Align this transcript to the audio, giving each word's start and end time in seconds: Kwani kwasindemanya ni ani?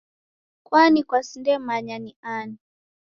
Kwani 0.65 0.99
kwasindemanya 1.09 1.95
ni 2.03 2.11
ani? 2.35 2.57